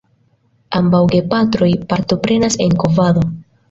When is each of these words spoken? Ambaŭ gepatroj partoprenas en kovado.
Ambaŭ 0.79 1.03
gepatroj 1.13 1.71
partoprenas 1.95 2.61
en 2.69 2.79
kovado. 2.85 3.29